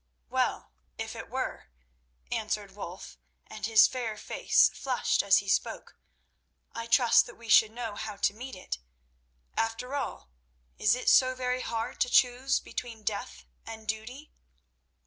"Well, 0.31 0.71
if 0.97 1.15
it 1.15 1.29
were," 1.29 1.69
answered 2.31 2.75
Wulf, 2.75 3.19
and 3.45 3.67
his 3.67 3.85
fair 3.87 4.17
face 4.17 4.67
flushed 4.73 5.21
as 5.21 5.37
he 5.37 5.47
spoke, 5.47 5.95
"I 6.73 6.87
trust 6.87 7.27
that 7.27 7.37
we 7.37 7.49
should 7.49 7.69
know 7.69 7.93
how 7.93 8.15
to 8.15 8.33
meet 8.33 8.55
it. 8.55 8.79
After 9.55 9.93
all, 9.93 10.31
is 10.79 10.95
it 10.95 11.07
so 11.07 11.35
very 11.35 11.61
hard 11.61 12.01
to 12.01 12.09
choose 12.09 12.59
between 12.59 13.03
death 13.03 13.45
and 13.63 13.87
duty?" 13.87 14.31